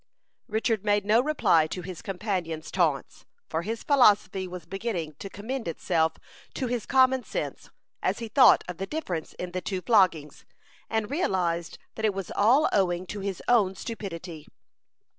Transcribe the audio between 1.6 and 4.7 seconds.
to his companion's taunts, for his philosophy was